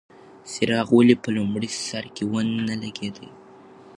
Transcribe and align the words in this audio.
څراغ 0.51 0.87
ولې 0.97 1.15
په 1.23 1.29
لومړي 1.37 1.69
سر 1.87 2.05
کې 2.15 2.23
نه 2.27 2.31
و 2.75 2.81
لګېدلی؟ 2.83 3.31